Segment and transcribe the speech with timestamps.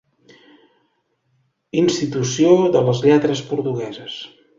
[1.81, 4.17] Institució de les Lletres Portugueses.